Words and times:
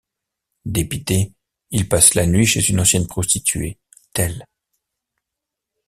Dépité, 0.65 1.31
il 1.69 1.87
passe 1.87 2.15
la 2.15 2.25
nuit 2.25 2.47
chez 2.47 2.67
une 2.71 2.79
ancienne 2.79 3.05
prostituée, 3.05 3.77
Thel. 4.13 4.47